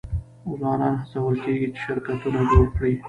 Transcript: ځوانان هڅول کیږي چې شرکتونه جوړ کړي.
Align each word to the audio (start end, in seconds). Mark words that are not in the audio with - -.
ځوانان 0.59 0.93
هڅول 1.01 1.35
کیږي 1.43 1.67
چې 1.73 1.79
شرکتونه 1.85 2.39
جوړ 2.51 2.65
کړي. 2.75 2.93